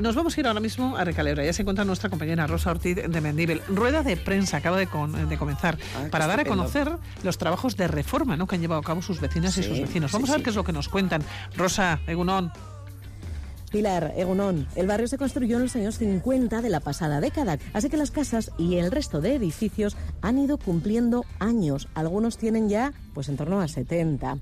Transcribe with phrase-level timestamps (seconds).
[0.00, 1.44] nos vamos a ir ahora mismo a Recalebra.
[1.44, 3.62] Ya se encuentra nuestra compañera Rosa Ortiz de Mendibel.
[3.68, 6.90] Rueda de prensa acaba de, comenzar ah, para dar a conocer
[7.22, 8.46] los trabajos de reforma ¿no?
[8.46, 10.12] que han llevado a cabo sus vecinas y sus vecinos.
[10.12, 11.22] Vamos a ver qué es lo que nos cuentan.
[11.56, 12.52] Rosa, Egunón.
[13.70, 17.88] Pilar, Egunón, el barrio se construyó en los años 50 de la pasada década, así
[17.88, 21.86] que las casas y el resto de edificios han ido cumpliendo años.
[21.94, 24.38] Algunos tienen ya pues en torno a 70.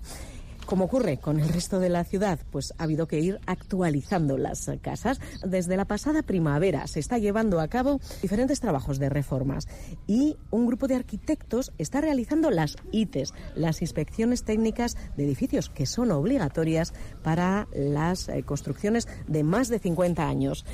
[0.69, 4.71] Como ocurre con el resto de la ciudad, pues ha habido que ir actualizando las
[4.83, 5.19] casas.
[5.43, 9.67] Desde la pasada primavera se está llevando a cabo diferentes trabajos de reformas
[10.07, 15.87] y un grupo de arquitectos está realizando las ITES, las inspecciones técnicas de edificios que
[15.87, 20.67] son obligatorias para las eh, construcciones de más de 50 años.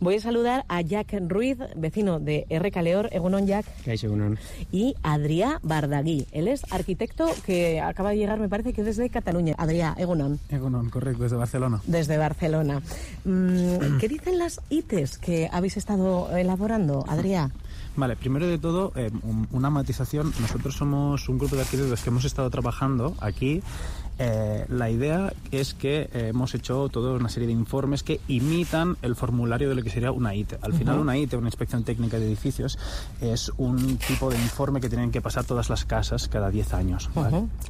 [0.00, 2.70] Voy a saludar a Jack Ruiz, vecino de R.
[2.70, 3.66] Caleor, Egunon Jack.
[3.86, 4.38] Egunon.
[4.72, 6.26] Y Adrià Bardagui.
[6.32, 9.54] Él es arquitecto que acaba de llegar, me parece que desde Cataluña.
[9.56, 10.38] Adrià, Egunon.
[10.48, 11.80] Egunon, correcto, desde Barcelona.
[11.86, 12.82] Desde Barcelona.
[13.24, 17.50] Mm, ¿Qué dicen las ITES que habéis estado elaborando, Adrià?
[17.96, 19.10] Vale, primero de todo, eh,
[19.52, 20.32] una matización.
[20.40, 23.62] Nosotros somos un grupo de arquitectos que hemos estado trabajando aquí
[24.18, 28.96] eh, la idea es que eh, hemos hecho toda una serie de informes que imitan
[29.02, 30.58] el formulario de lo que sería una ITE.
[30.62, 32.78] Al final, una ITE, una inspección técnica de edificios,
[33.20, 37.10] es un tipo de informe que tienen que pasar todas las casas cada 10 años.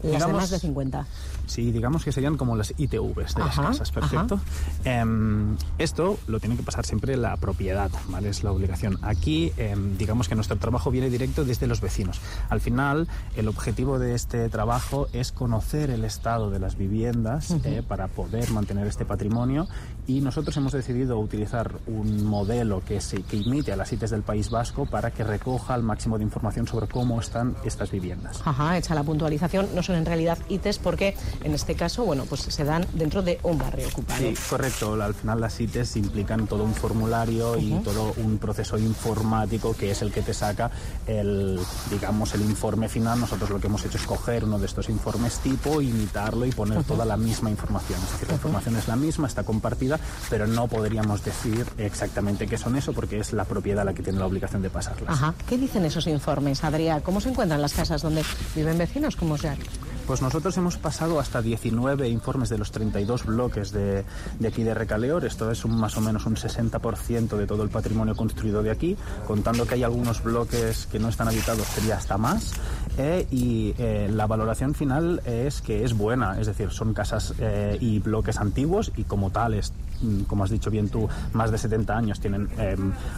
[0.02, 1.06] Las más de 50.
[1.46, 4.40] Sí, digamos que serían como las ITVs de las casas, perfecto.
[4.84, 8.30] Em, esto lo tiene que pasar siempre la propiedad, ¿vale?
[8.30, 8.98] Es la obligación.
[9.02, 12.20] Aquí, em, digamos que nuestro trabajo viene directo desde los vecinos.
[12.48, 17.82] Al final, el objetivo de este trabajo es conocer el estado de las viviendas eh,
[17.86, 19.68] para poder mantener este patrimonio
[20.06, 24.22] y nosotros hemos decidido utilizar un modelo que, se, que imite a las ITES del
[24.22, 28.40] País Vasco para que recoja el máximo de información sobre cómo están estas viviendas.
[28.44, 32.40] Ajá, hecha la puntualización, no son en realidad ITES porque en este caso, bueno, pues
[32.40, 34.18] se dan dentro de un barrio ocupado.
[34.18, 35.00] Sí, correcto.
[35.00, 40.02] Al final las ITES implican todo un formulario y todo un proceso informático que es
[40.02, 40.70] el que te saca
[41.06, 41.58] el,
[41.90, 43.20] digamos, el informe final.
[43.20, 46.82] Nosotros lo que hemos hecho es coger uno de estos informes tipo, imitar y poner
[46.84, 48.00] toda la misma información.
[48.02, 49.98] Es decir, la información es la misma, está compartida,
[50.30, 54.18] pero no podríamos decir exactamente qué son eso porque es la propiedad la que tiene
[54.18, 55.10] la obligación de pasarlas.
[55.10, 55.34] Ajá.
[55.48, 57.00] ¿Qué dicen esos informes, Adrián?
[57.02, 58.24] ¿Cómo se encuentran las casas donde
[58.54, 59.58] viven vecinos como Jack?
[60.06, 64.04] Pues nosotros hemos pasado hasta 19 informes de los 32 bloques de,
[64.46, 65.24] aquí de Recaleor.
[65.24, 68.98] Esto es un, más o menos un 60% de todo el patrimonio construido de aquí.
[69.26, 72.52] Contando que hay algunos bloques que no están habitados, sería hasta más.
[72.98, 76.38] Eh, y eh, la valoración final es que es buena.
[76.38, 79.72] Es decir, son casas eh, y bloques antiguos y como tales
[80.02, 82.48] mm, como has dicho bien tú, más de 70 años tienen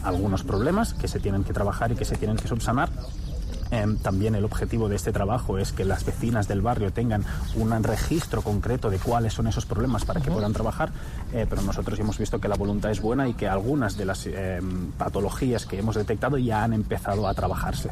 [0.05, 2.91] algunos problemas que se tienen que trabajar y que se tienen que subsanar
[3.71, 7.83] Em, también el objetivo de este trabajo es que las vecinas del barrio tengan un
[7.83, 10.91] registro concreto de cuáles son esos problemas para que puedan trabajar,
[11.33, 14.27] eh, pero nosotros hemos visto que la voluntad es buena y que algunas de las
[14.27, 17.91] em, patologías que hemos detectado ya han empezado a trabajarse.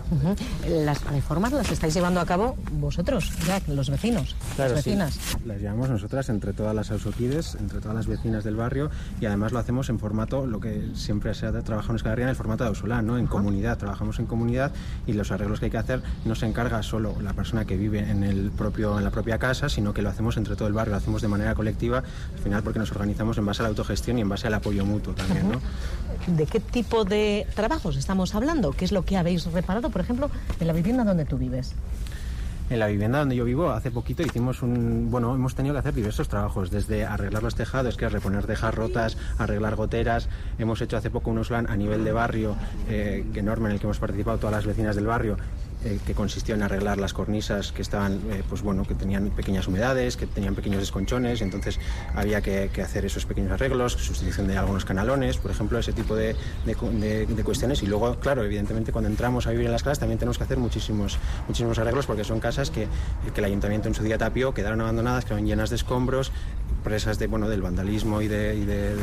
[0.68, 5.18] Las reformas las estáis llevando a cabo vosotros, ya los vecinos, las vecinas.
[5.44, 9.52] Las llevamos nosotras entre todas las ausoquides, entre todas las vecinas del barrio y además
[9.52, 12.64] lo hacemos en formato, lo que siempre se ha trabajado en Escalarría, en el formato
[12.64, 13.18] de Ausolán, ¿no?
[13.18, 13.78] en comunidad.
[13.78, 14.72] Trabajamos en comunidad
[15.06, 18.22] y los arreglos hay que hacer no se encarga solo la persona que vive en,
[18.22, 20.98] el propio, en la propia casa, sino que lo hacemos entre todo el barrio, lo
[20.98, 24.22] hacemos de manera colectiva, al final porque nos organizamos en base a la autogestión y
[24.22, 25.46] en base al apoyo mutuo también.
[26.26, 28.72] ¿De qué tipo de trabajos estamos hablando?
[28.72, 30.30] ¿Qué es lo que habéis reparado, por ejemplo,
[30.60, 31.74] en la vivienda donde tú vives?
[32.70, 35.10] En la vivienda donde yo vivo, hace poquito hicimos un.
[35.10, 38.74] Bueno, hemos tenido que hacer diversos trabajos, desde arreglar los tejados, que es reponer tejas
[38.74, 40.30] rotas, arreglar goteras.
[40.58, 42.56] Hemos hecho hace poco unos plan a nivel de barrio
[42.88, 45.36] eh, enorme en el que hemos participado todas las vecinas del barrio
[45.84, 49.68] eh, que consistió en arreglar las cornisas que estaban, eh, pues bueno, que tenían pequeñas
[49.68, 51.78] humedades, que tenían pequeños desconchones, entonces
[52.14, 56.36] había que, hacer esos pequeños arreglos, sustitución de algunos canalones, por ejemplo, ese tipo de,
[56.64, 57.82] de, cuestiones.
[57.82, 60.58] Y luego, claro, evidentemente cuando entramos a vivir en las casas también tenemos que hacer
[60.58, 62.88] muchísimos, muchísimos arreglos porque son casas que,
[63.36, 66.32] el ayuntamiento en su día tapió, quedaron abandonadas, quedaron llenas de escombros,
[66.82, 68.94] presas de, bueno, del vandalismo y, de, y de,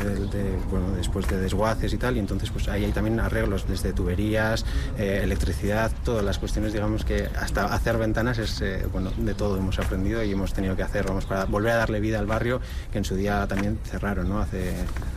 [0.70, 4.64] bueno, después de desguaces y tal, y entonces pues ahí hay también arreglos desde tuberías,
[4.98, 9.56] eh, electricidad, todas las cuestiones, digamos que hasta hacer ventanas es, eh, bueno, de todo
[9.56, 12.60] hemos aprendido y hemos tenido que hacer, vamos, para volver a darle vida al barrio
[12.90, 14.40] que en su día también cerraron, ¿no?
[14.40, 14.74] Hace,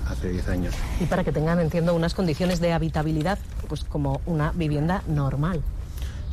[0.10, 0.76] hace 10 años.
[1.00, 5.62] Y para que tengan, entiendo, unas condiciones de habitabilidad, pues como una vivienda normal.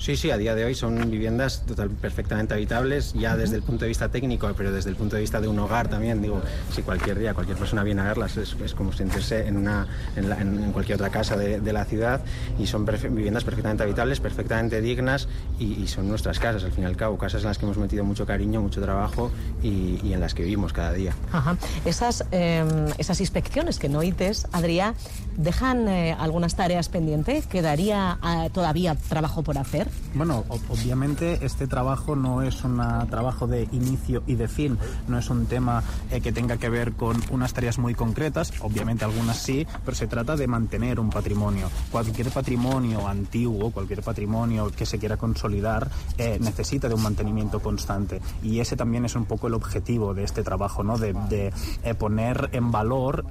[0.02, 3.84] Sí, sí, a día de hoy son viviendas total, perfectamente habitables, ya desde el punto
[3.84, 6.20] de vista técnico, pero desde el punto de vista de un hogar también.
[6.20, 6.42] Digo,
[6.74, 10.96] si cualquier día cualquier persona viene a verlas, es, como sentirse en, una, en, cualquier
[10.96, 12.20] otra casa de, la ciudad
[12.58, 15.28] y son viviendas perfectamente habitables, perfectamente dignas
[15.60, 18.02] y, son nuestras casas, al fin y al cabo, casas en las que hemos metido
[18.02, 19.30] mucho cariño, mucho trabajo
[19.62, 21.14] y, en las que vivimos cada día.
[21.30, 21.56] Ajá.
[21.84, 24.94] Esas, em, esas inspecciones que no ITES, Adrià,
[25.36, 27.46] ¿dejan eh, algunas tareas pendientes?
[27.46, 29.91] ¿Quedaría eh, todavía trabajo por hacer?
[30.14, 32.76] Bueno, obviamente este trabajo no es un
[33.08, 34.78] trabajo de inicio y de fin,
[35.08, 39.06] no es un tema eh, que tenga que ver con unas tareas muy concretas, obviamente
[39.06, 41.70] algunas sí, pero se trata de mantener un patrimonio.
[41.90, 48.20] Cualquier patrimonio antiguo, cualquier patrimonio que se quiera consolidar, eh, necesita de un mantenimiento constante.
[48.42, 50.98] Y ese también es un poco el objetivo de este trabajo, ¿no?
[50.98, 51.52] de,
[51.84, 53.24] eh, poner en valor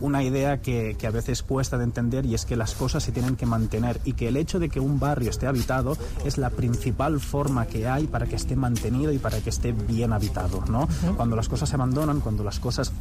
[0.00, 3.12] una idea que, que a veces cuesta de entender y es que las cosas se
[3.12, 6.50] tienen que mantener y que el hecho de que un barrio esté habitado es la
[6.50, 10.64] principal forma que hay para que esté mantenido y para que esté bien habitado.
[10.68, 10.88] ¿no?
[11.16, 12.92] Cuando las cosas se abandonan, cuando las cosas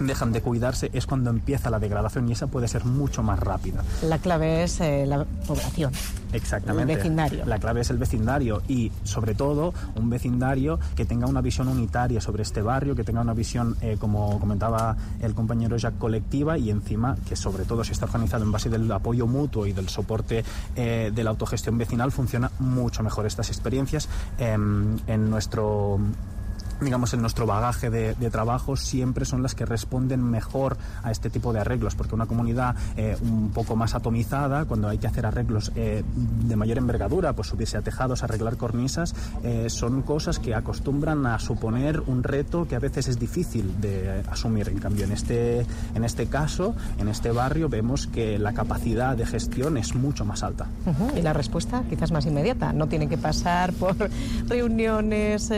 [0.00, 3.82] dejan de cuidarse, es cuando empieza la degradación y esa puede ser mucho más rápida.
[4.02, 5.92] La clave es eh, la población.
[6.32, 6.92] Exactamente.
[6.92, 7.46] El vecindario.
[7.46, 12.20] La clave es el vecindario y, sobre todo, un vecindario que tenga una visión unitaria
[12.20, 16.70] sobre este barrio, que tenga una visión, eh, como comentaba el compañero Jack, colectiva y
[16.70, 20.44] encima que, sobre todo, si está organizado en base del apoyo mutuo y del soporte
[20.76, 24.08] eh, de la autogestión vecinal, funciona mucho mejor estas experiencias
[24.38, 25.98] em, en nuestro
[26.84, 31.52] digamos, en nuestro bagaje de, trabajo siempre son las que responden mejor a este tipo
[31.52, 35.70] de arreglos, porque una comunidad eh, un poco más atomizada, cuando hay que hacer arreglos
[35.76, 36.02] eh,
[36.46, 41.38] de mayor envergadura, pues subirse a tejados, arreglar cornisas, eh, son cosas que acostumbran a
[41.38, 44.68] suponer un reto que a veces es difícil de asumir.
[44.68, 49.26] En cambio, en este, en este caso, en este barrio, vemos que la capacidad de
[49.26, 50.66] gestión es mucho más alta.
[51.16, 53.94] Y la respuesta quizás más inmediata, no tiene que pasar por
[54.48, 55.50] reuniones,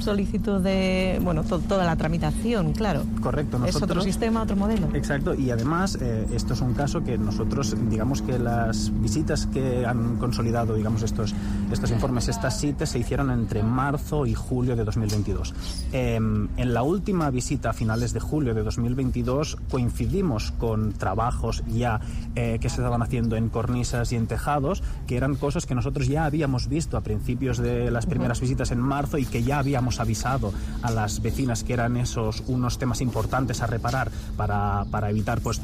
[0.00, 3.04] solicitud de, bueno, toda la tramitación, claro.
[3.20, 3.58] Correcto.
[3.58, 4.88] Nosotros, es otro sistema, otro modelo.
[4.94, 9.86] Exacto, y además eh, esto es un caso que nosotros, digamos que las visitas que
[9.86, 11.34] han consolidado, digamos, estos,
[11.70, 15.54] estos informes, estas citas se hicieron entre marzo y julio de 2022.
[15.92, 22.00] Em, en la última visita a finales de julio de 2022 coincidimos con trabajos ya
[22.34, 26.08] eh, que se estaban haciendo en cornisas y en tejados, que eran cosas que nosotros
[26.08, 30.00] ya habíamos visto a principios de las primeras visitas en marzo y que ya habíamos
[30.00, 35.40] avisado a las vecinas que eran esos unos temas importantes a reparar para, para evitar
[35.40, 35.60] pues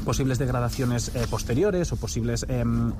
[0.00, 2.92] posibles degradaciones eh, posteriores o posibles em,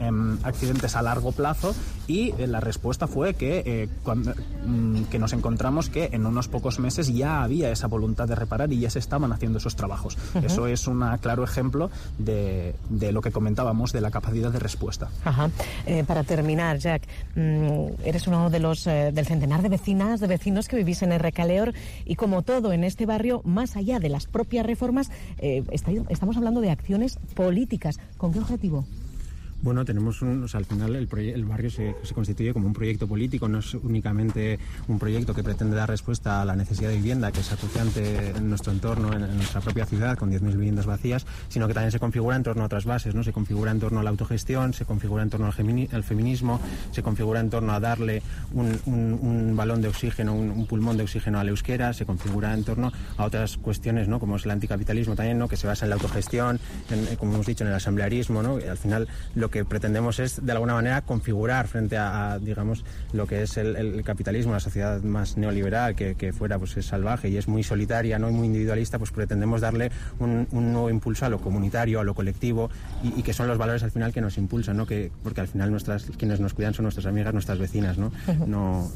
[0.43, 1.75] accidentes a largo plazo
[2.07, 4.33] y eh, la respuesta fue que, eh, cuando,
[4.67, 8.73] mm, que nos encontramos que en unos pocos meses ya había esa voluntad de reparar
[8.73, 10.19] y ya se estaban haciendo esos trabajos.
[10.43, 15.09] Eso es un claro ejemplo de, de, lo que comentábamos de la capacidad de respuesta.
[15.25, 15.51] Ajá.
[16.07, 17.03] para terminar, Jack,
[17.35, 21.21] mm, eres uno de los del centenar de vecinas, de vecinos que vivís en el
[21.21, 21.73] Recaleor
[22.05, 26.71] y como todo en este barrio, más allá de las propias reformas, estamos hablando de
[26.71, 26.90] acciones
[27.35, 27.99] políticas.
[28.17, 28.85] ¿Con qué objetivo?
[29.63, 33.07] Bueno, tenemos un, o sea, al final el, el barrio se, constituye como un proyecto
[33.07, 34.59] político, no es únicamente
[34.89, 38.49] un proyecto que pretende dar respuesta a la necesidad de vivienda que es acuciante en
[38.49, 42.37] nuestro entorno, en, nuestra propia ciudad, con 10.000 viviendas vacías, sino que también se configura
[42.37, 43.23] en torno a otras bases, ¿no?
[43.23, 45.53] Se configura en torno a la autogestión, se configura en torno al,
[46.05, 46.59] feminismo,
[46.91, 48.23] se configura en torno a darle
[48.55, 53.25] un, balón de oxígeno, un, pulmón de oxígeno al euskera, se configura en torno a
[53.25, 54.21] otras cuestiones, ¿no?
[54.21, 55.49] Como es el anticapitalismo también, ¿no?
[55.49, 56.59] Que se basa en la autogestión,
[56.91, 58.55] en, como hemos dicho, en el asamblearismo, ¿no?
[58.57, 63.43] al final lo que pretendemos es, de alguna manera, configurar frente a, digamos, lo que
[63.43, 67.63] es el, capitalismo, la sociedad más neoliberal, que, fuera pues es salvaje y es muy
[67.63, 72.05] solitaria, no y muy individualista, pues pretendemos darle un, nuevo impulso a lo comunitario, a
[72.05, 72.71] lo colectivo,
[73.03, 74.87] y, que son los valores al final que nos impulsan, ¿no?
[74.87, 78.13] Que, porque al final nuestras, quienes nos cuidan son nuestras amigas, nuestras vecinas, ¿no?
[78.47, 78.91] No,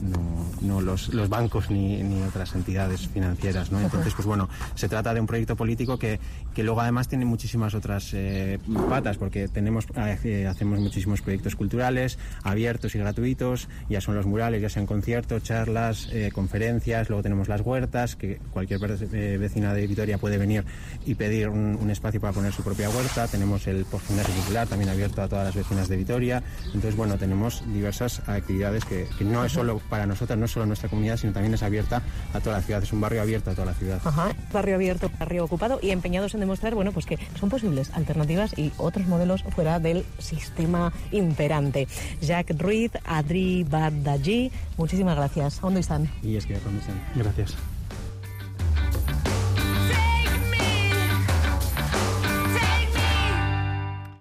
[0.62, 3.80] no, los, los, bancos ni, ni, otras entidades financieras, ¿no?
[3.80, 6.20] Entonces, pues bueno, se trata de un proyecto político que,
[6.54, 12.18] que luego además tiene muchísimas otras eh, patas, porque tenemos, eh, hacemos muchísimos proyectos culturales
[12.42, 17.48] abiertos y gratuitos, ya son los murales, ya sean conciertos, charlas, eh, conferencias, luego tenemos
[17.48, 18.80] las huertas, que cualquier
[19.12, 20.64] eh, vecina de Vitoria puede venir
[21.06, 25.22] y pedir un, espacio para poner su propia huerta, tenemos el postgimnasio popular también abierto
[25.22, 29.80] a todas las vecinas de Vitoria, entonces bueno, tenemos diversas actividades que, no es solo
[29.88, 32.82] para nosotras, no es solo nuestra comunidad, sino también es abierta a toda la ciudad,
[32.82, 34.00] es un barrio abierto a toda la ciudad.
[34.52, 38.72] barrio abierto, barrio ocupado y empeñados en demostrar, bueno, pues que son posibles alternativas y
[38.76, 40.04] otros modelos fuera del
[40.38, 41.86] sistema imperante.
[42.20, 45.60] Jacques Ruiz, Adri Bardagí, muchísimas gracias.
[45.60, 46.10] ¿Dónde están?
[46.22, 47.00] Y es que, ¿dónde están?
[47.14, 47.54] Gracias.